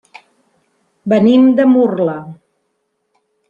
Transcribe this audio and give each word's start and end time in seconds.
Venim 1.13 1.45
de 1.61 1.67
Murla. 1.75 2.19